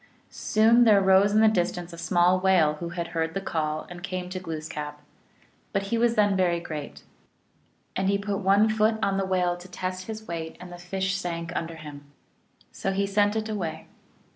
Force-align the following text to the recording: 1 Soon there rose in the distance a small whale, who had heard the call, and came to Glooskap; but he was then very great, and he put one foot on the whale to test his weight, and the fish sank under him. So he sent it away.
1 0.29 0.31
Soon 0.31 0.83
there 0.83 0.99
rose 0.99 1.31
in 1.31 1.41
the 1.41 1.47
distance 1.47 1.93
a 1.93 1.97
small 1.99 2.39
whale, 2.39 2.73
who 2.79 2.89
had 2.89 3.09
heard 3.09 3.35
the 3.35 3.39
call, 3.39 3.85
and 3.87 4.01
came 4.01 4.31
to 4.31 4.39
Glooskap; 4.39 4.99
but 5.73 5.83
he 5.83 5.97
was 5.99 6.15
then 6.15 6.35
very 6.35 6.59
great, 6.59 7.03
and 7.95 8.09
he 8.09 8.17
put 8.17 8.39
one 8.39 8.67
foot 8.67 8.95
on 9.03 9.17
the 9.17 9.25
whale 9.27 9.55
to 9.55 9.67
test 9.67 10.07
his 10.07 10.27
weight, 10.27 10.57
and 10.59 10.71
the 10.71 10.79
fish 10.79 11.13
sank 11.13 11.55
under 11.55 11.75
him. 11.75 12.03
So 12.71 12.91
he 12.93 13.05
sent 13.05 13.35
it 13.35 13.47
away. 13.47 13.85